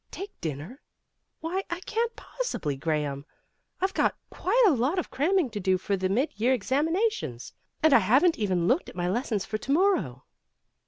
[0.09, 0.81] "Take dinner?
[1.41, 3.23] Why, I can't possibly, Gra ham.
[3.79, 7.53] I've got quite a lot of cramming to do for the mid year examinations.
[7.83, 10.23] And I haven't even looked at my lessons for to morrow."